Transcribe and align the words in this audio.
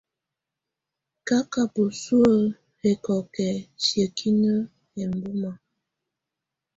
Káká 1.27 1.61
bǝ́su 1.73 2.19
hɛ́kɔ́kɛ́ 2.81 3.51
siǝ́kinǝ́ 3.83 4.67
ɛmbɔ́ma. 5.01 5.51